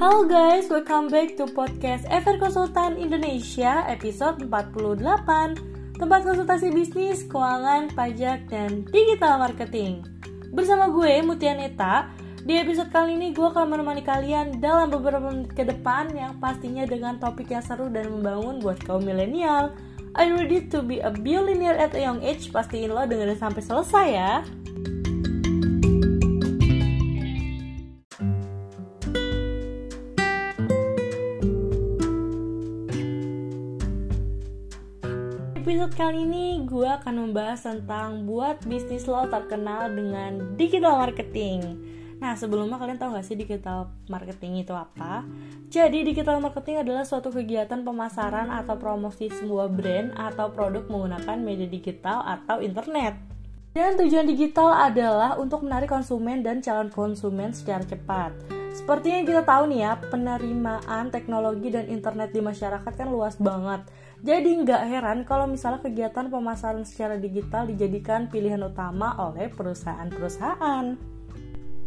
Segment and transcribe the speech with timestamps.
[0.00, 4.96] Halo guys, welcome back to podcast FR Konsultan Indonesia episode 48
[6.00, 10.00] Tempat konsultasi bisnis, keuangan, pajak, dan digital marketing.
[10.56, 12.08] Bersama gue, Mutia Neta
[12.40, 16.88] Di episode kali ini gue akan menemani kalian dalam beberapa menit ke depan Yang pastinya
[16.88, 19.76] dengan topik yang seru dan membangun buat kaum milenial.
[20.16, 22.48] You ready to be a billionaire at a young age?
[22.48, 24.32] Pastiin lo dengerin sampai selesai ya
[35.70, 41.62] Episode kali ini gue akan membahas tentang buat bisnis lo terkenal dengan digital marketing.
[42.18, 45.22] Nah sebelumnya kalian tahu gak sih digital marketing itu apa?
[45.70, 51.70] Jadi digital marketing adalah suatu kegiatan pemasaran atau promosi sebuah brand atau produk menggunakan media
[51.70, 53.14] digital atau internet.
[53.70, 58.34] Dan tujuan digital adalah untuk menarik konsumen dan calon konsumen secara cepat.
[58.74, 63.86] Seperti yang kita tahu nih ya, penerimaan teknologi dan internet di masyarakat kan luas banget.
[64.20, 71.10] Jadi nggak heran kalau misalnya kegiatan pemasaran secara digital dijadikan pilihan utama oleh perusahaan-perusahaan.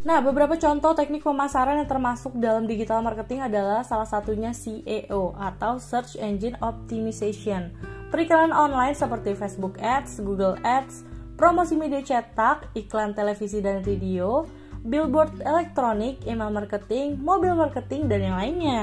[0.00, 5.76] Nah, beberapa contoh teknik pemasaran yang termasuk dalam digital marketing adalah salah satunya SEO atau
[5.76, 7.68] Search Engine Optimization.
[8.08, 11.04] Periklanan online seperti Facebook Ads, Google Ads,
[11.36, 14.48] promosi media cetak, iklan televisi dan video,
[14.88, 18.80] billboard elektronik, email marketing, mobil marketing, dan yang lainnya.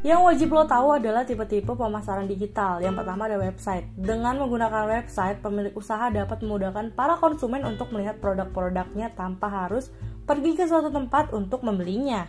[0.00, 2.80] Yang wajib lo tahu adalah tipe-tipe pemasaran digital.
[2.80, 3.84] Yang pertama ada website.
[4.00, 9.92] Dengan menggunakan website, pemilik usaha dapat memudahkan para konsumen untuk melihat produk-produknya tanpa harus
[10.24, 12.24] pergi ke suatu tempat untuk membelinya.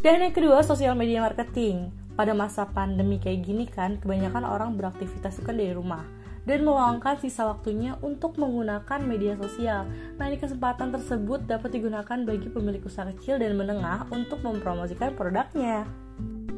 [0.00, 1.92] Dan yang kedua, sosial media marketing.
[2.16, 6.00] Pada masa pandemi kayak gini kan, kebanyakan orang beraktivitas kan dari rumah
[6.48, 9.84] dan meluangkan sisa waktunya untuk menggunakan media sosial.
[10.16, 15.84] Nah, ini kesempatan tersebut dapat digunakan bagi pemilik usaha kecil dan menengah untuk mempromosikan produknya.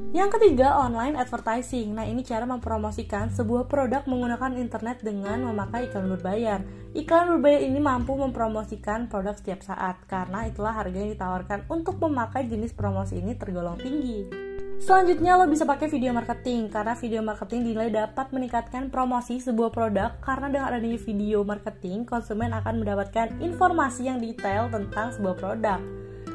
[0.09, 1.93] Yang ketiga, online advertising.
[1.93, 6.65] Nah, ini cara mempromosikan sebuah produk menggunakan internet dengan memakai iklan berbayar.
[6.97, 12.49] Iklan berbayar ini mampu mempromosikan produk setiap saat, karena itulah harga yang ditawarkan untuk memakai
[12.49, 14.25] jenis promosi ini tergolong tinggi.
[14.81, 20.17] Selanjutnya lo bisa pakai video marketing karena video marketing dinilai dapat meningkatkan promosi sebuah produk
[20.23, 25.83] karena dengan adanya video marketing konsumen akan mendapatkan informasi yang detail tentang sebuah produk.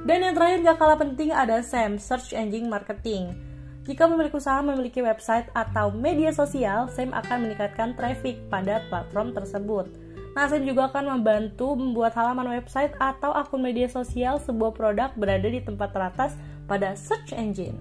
[0.03, 3.53] Dan yang terakhir gak kalah penting ada SEM, Search Engine Marketing.
[3.83, 9.91] Jika pemilik usaha memiliki website atau media sosial, SEM akan meningkatkan traffic pada platform tersebut.
[10.39, 15.51] Nah, SEM juga akan membantu membuat halaman website atau akun media sosial sebuah produk berada
[15.51, 16.31] di tempat teratas
[16.63, 17.75] pada search engine.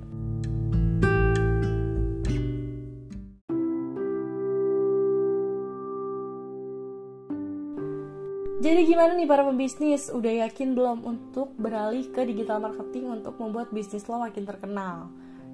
[8.59, 10.11] Jadi gimana nih para pembisnis?
[10.11, 15.11] Udah yakin belum untuk beralih ke digital marketing untuk membuat bisnis lo makin terkenal?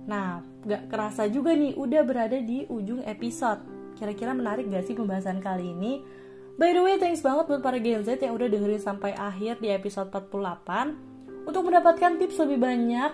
[0.09, 3.61] Nah, gak kerasa juga nih udah berada di ujung episode.
[4.01, 6.01] Kira-kira menarik gak sih pembahasan kali ini?
[6.59, 9.71] By the way, thanks banget buat para Gen Z yang udah dengerin sampai akhir di
[9.71, 11.47] episode 48.
[11.47, 13.13] Untuk mendapatkan tips lebih banyak,